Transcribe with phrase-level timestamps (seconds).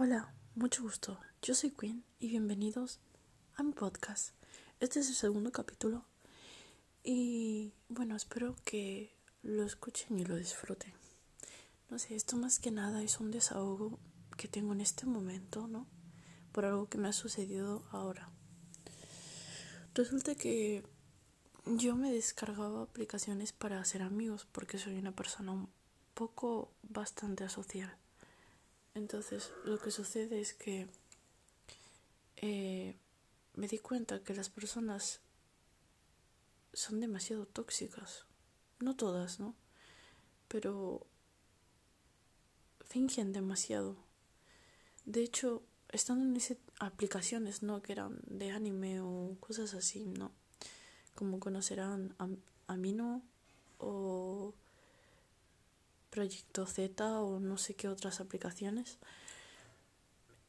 [0.00, 1.18] Hola, mucho gusto.
[1.42, 3.00] Yo soy Queen y bienvenidos
[3.56, 4.32] a mi podcast.
[4.78, 6.04] Este es el segundo capítulo
[7.02, 10.92] y bueno, espero que lo escuchen y lo disfruten.
[11.90, 13.98] No sé, esto más que nada es un desahogo
[14.36, 15.88] que tengo en este momento, ¿no?
[16.52, 18.30] Por algo que me ha sucedido ahora.
[19.94, 20.84] Resulta que
[21.66, 25.68] yo me descargaba aplicaciones para hacer amigos porque soy una persona un
[26.14, 27.98] poco bastante asocial.
[28.98, 30.88] Entonces, lo que sucede es que
[32.36, 32.96] eh,
[33.54, 35.20] me di cuenta que las personas
[36.72, 38.24] son demasiado tóxicas.
[38.80, 39.54] No todas, ¿no?
[40.48, 41.06] Pero
[42.80, 43.96] fingen demasiado.
[45.04, 47.80] De hecho, estando en esas aplicaciones, ¿no?
[47.82, 50.32] Que eran de anime o cosas así, ¿no?
[51.14, 52.28] Como conocerán a,
[52.66, 53.22] a Mino
[53.78, 54.54] o
[56.18, 58.98] Proyecto Z o no sé qué otras aplicaciones.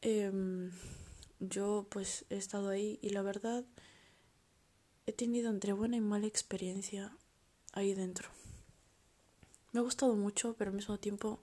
[0.00, 0.72] Em,
[1.38, 3.64] yo pues he estado ahí y la verdad
[5.06, 7.16] he tenido entre buena y mala experiencia
[7.72, 8.28] ahí dentro.
[9.70, 11.38] Me ha gustado mucho, pero al mismo tiempo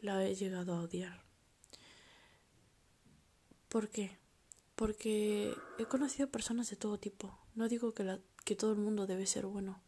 [0.00, 1.22] la he llegado a odiar.
[3.70, 4.18] ¿Por qué?
[4.76, 7.38] Porque he conocido personas de todo tipo.
[7.54, 8.04] No digo que,
[8.54, 9.80] todo el mundo debe ser bueno,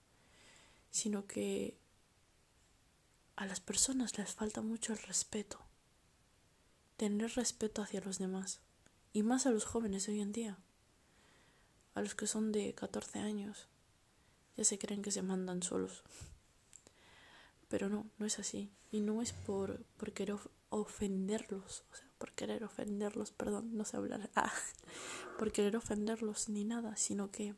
[0.90, 1.81] sino que
[3.36, 5.58] a las personas les falta mucho el respeto.
[6.96, 8.60] Tener respeto hacia los demás.
[9.12, 10.58] Y más a los jóvenes hoy en día.
[11.94, 13.68] A los que son de 14 años.
[14.56, 16.02] Ya se creen que se mandan solos.
[17.68, 18.70] Pero no, no es así.
[18.90, 20.36] Y no es por, por querer
[20.68, 21.84] ofenderlos.
[21.90, 24.30] O sea, por querer ofenderlos, perdón, no sé hablar.
[24.36, 24.52] Ah,
[25.38, 26.96] por querer ofenderlos ni nada.
[26.96, 27.54] Sino que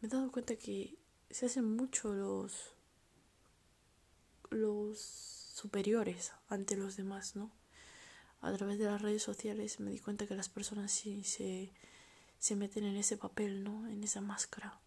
[0.00, 0.96] me he dado cuenta que
[1.30, 2.75] se hacen mucho los
[4.56, 7.50] los superiores ante los demás, ¿no?
[8.40, 11.72] A través de las redes sociales me di cuenta que las personas sí se,
[12.38, 13.86] se meten en ese papel, ¿no?
[13.86, 14.80] En esa máscara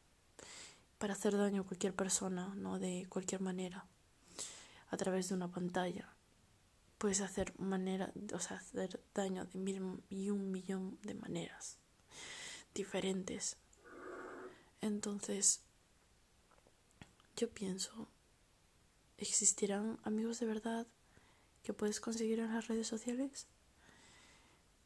[0.99, 2.77] para hacer daño a cualquier persona, ¿no?
[2.77, 3.85] De cualquier manera.
[4.91, 6.13] A través de una pantalla.
[6.97, 11.77] Puedes hacer manera, o sea, hacer daño de mil y un millón de maneras
[12.73, 13.55] diferentes.
[14.81, 15.61] Entonces,
[17.37, 18.09] yo pienso
[19.19, 20.87] ¿Existirán amigos de verdad
[21.63, 23.47] que puedes conseguir en las redes sociales?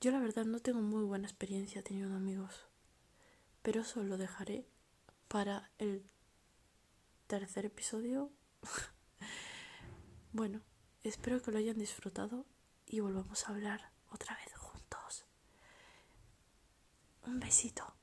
[0.01, 2.65] Yo la verdad no tengo muy buena experiencia teniendo amigos,
[3.61, 4.65] pero eso lo dejaré
[5.27, 6.03] para el
[7.27, 8.31] tercer episodio.
[10.33, 10.61] bueno,
[11.03, 12.47] espero que lo hayan disfrutado
[12.87, 15.25] y volvamos a hablar otra vez juntos.
[17.27, 17.93] Un besito.